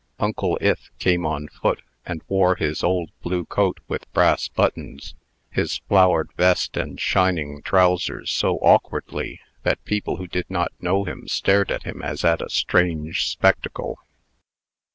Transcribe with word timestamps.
Uncle 0.19 0.57
Ith 0.61 0.89
came 0.97 1.27
on 1.27 1.47
foot; 1.47 1.83
and 2.07 2.23
wore 2.27 2.55
his 2.55 2.83
old 2.83 3.11
blue 3.21 3.45
coat 3.45 3.79
with 3.87 4.11
brass 4.13 4.47
buttons, 4.47 5.13
his 5.51 5.77
flowered 5.87 6.31
vest, 6.35 6.75
and 6.75 6.99
shining 6.99 7.61
trousers 7.61 8.31
so 8.31 8.57
awkwardly, 8.63 9.39
that 9.61 9.85
people 9.85 10.17
who 10.17 10.25
did 10.25 10.49
not 10.49 10.71
know 10.81 11.03
him 11.03 11.27
stared 11.27 11.69
at 11.71 11.83
him 11.83 12.01
as 12.01 12.25
at 12.25 12.41
a 12.41 12.49
strange 12.49 13.27
spectacle. 13.29 13.99